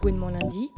[0.00, 0.70] Gwen mon lundi.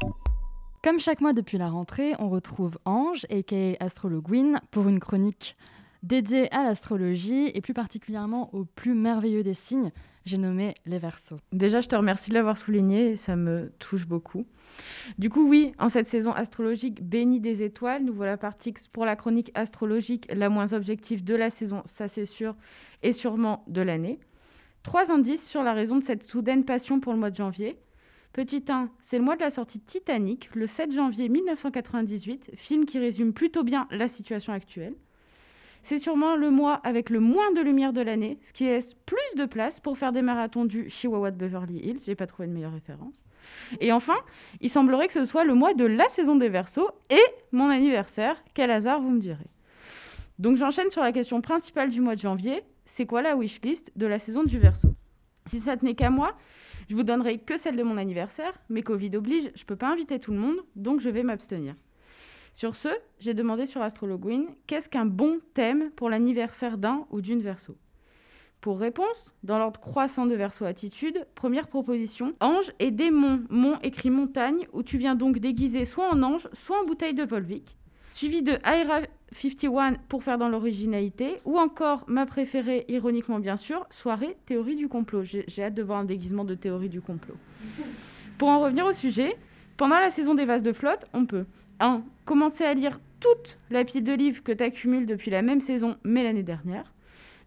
[0.83, 5.55] Comme chaque mois depuis la rentrée, on retrouve Ange, aka Astrologwin, pour une chronique
[6.03, 9.91] dédiée à l'astrologie et plus particulièrement au plus merveilleux des signes,
[10.25, 11.37] j'ai nommé les Verseaux.
[11.51, 14.45] Déjà, je te remercie de l'avoir souligné, ça me touche beaucoup.
[15.17, 19.15] Du coup, oui, en cette saison astrologique bénie des étoiles, nous voilà partis pour la
[19.15, 22.55] chronique astrologique la moins objective de la saison, ça c'est sûr,
[23.03, 24.19] et sûrement de l'année.
[24.83, 27.77] Trois indices sur la raison de cette soudaine passion pour le mois de janvier.
[28.33, 32.99] Petit 1, c'est le mois de la sortie Titanic, le 7 janvier 1998, film qui
[32.99, 34.93] résume plutôt bien la situation actuelle.
[35.81, 39.35] C'est sûrement le mois avec le moins de lumière de l'année, ce qui laisse plus
[39.37, 42.01] de place pour faire des marathons du Chihuahua de Beverly Hills.
[42.05, 43.23] J'ai pas trouvé de meilleure référence.
[43.79, 44.17] Et enfin,
[44.59, 48.35] il semblerait que ce soit le mois de la saison des Verseaux et mon anniversaire.
[48.53, 49.45] Quel hasard, vous me direz.
[50.39, 52.63] Donc j'enchaîne sur la question principale du mois de janvier.
[52.85, 54.93] C'est quoi la wishlist de la saison du Verseau?
[55.49, 56.37] Si ça tenait qu'à moi,
[56.89, 60.19] je vous donnerai que celle de mon anniversaire, mais Covid oblige, je peux pas inviter
[60.19, 61.75] tout le monde, donc je vais m'abstenir.
[62.53, 62.89] Sur ce,
[63.19, 67.77] j'ai demandé sur Astrologuin qu'est-ce qu'un bon thème pour l'anniversaire d'un ou d'une verso?
[68.61, 73.43] Pour réponse, dans l'ordre croissant de verso attitude, première proposition ange et démon.
[73.49, 77.23] Mont écrit montagne, où tu viens donc déguiser soit en ange, soit en bouteille de
[77.23, 77.77] Volvic.
[78.17, 79.01] Suivi de Aira
[79.31, 84.87] 51 pour faire dans l'originalité, ou encore ma préférée, ironiquement bien sûr, soirée théorie du
[84.87, 85.21] complot.
[85.23, 87.35] J'ai hâte de voir un déguisement de théorie du complot.
[88.39, 89.37] Pour en revenir au sujet,
[89.77, 91.45] pendant la saison des vases de flotte, on peut
[91.79, 92.01] 1.
[92.25, 95.95] Commencer à lire toute la pile de livres que tu accumules depuis la même saison,
[96.03, 96.91] mais l'année dernière.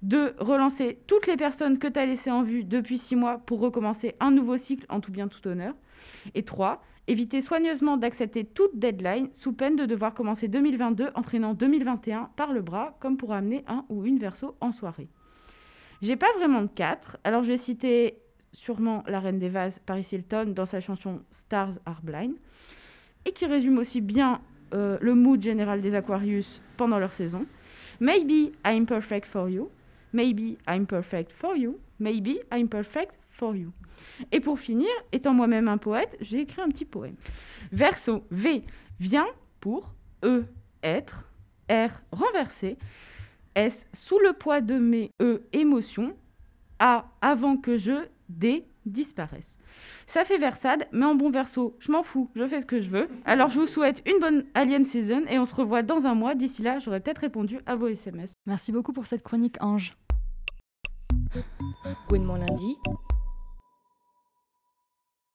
[0.02, 0.34] 2.
[0.38, 4.14] Relancer toutes les personnes que tu as laissées en vue depuis 6 mois pour recommencer
[4.20, 5.74] un nouveau cycle en tout bien tout honneur.
[6.34, 6.82] Et 3.
[7.08, 12.52] Éviter soigneusement d'accepter toute deadline sous peine de devoir commencer 2022 en traînant 2021 par
[12.52, 15.08] le bras comme pour amener un ou une verso en soirée.
[16.02, 18.18] J'ai pas vraiment de 4, alors je vais citer
[18.52, 22.34] sûrement la Reine des Vases, Paris Hilton, dans sa chanson Stars Are Blind
[23.24, 24.40] et qui résume aussi bien
[24.72, 27.44] euh, le mood général des Aquarius pendant leur saison.
[27.98, 29.68] Maybe I'm perfect for you.
[30.12, 31.78] Maybe I'm perfect for you.
[31.98, 33.72] Maybe I'm perfect for you.
[34.32, 37.16] Et pour finir, étant moi-même un poète, j'ai écrit un petit poème.
[37.72, 38.64] Verso V
[38.98, 39.28] vient
[39.60, 39.92] pour
[40.24, 40.44] E
[40.82, 41.28] être,
[41.68, 42.76] R renversé,
[43.54, 46.16] S sous le poids de mes E émotions,
[46.78, 49.54] A avant que je, D disparaisse.
[50.06, 52.90] Ça fait versade, mais en bon verso, je m'en fous, je fais ce que je
[52.90, 53.08] veux.
[53.24, 56.34] Alors je vous souhaite une bonne Alien Season et on se revoit dans un mois.
[56.34, 58.32] D'ici là, j'aurai peut-être répondu à vos SMS.
[58.46, 59.96] Merci beaucoup pour cette chronique, Ange.
[62.08, 62.76] Gwen mon lundi.